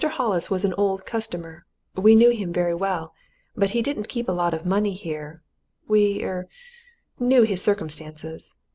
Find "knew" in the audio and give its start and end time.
2.15-2.31